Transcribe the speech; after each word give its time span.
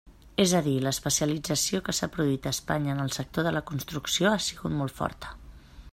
És 0.43 0.53
a 0.59 0.61
dir, 0.67 0.71
l'especialització 0.85 1.81
que 1.89 1.95
s'ha 1.97 2.09
produït 2.15 2.47
a 2.51 2.55
Espanya 2.57 2.95
en 2.97 3.03
el 3.05 3.15
sector 3.19 3.49
de 3.49 3.53
la 3.59 3.65
construcció 3.73 4.33
ha 4.33 4.45
sigut 4.51 4.79
molt 4.81 4.97
forta. 5.03 5.37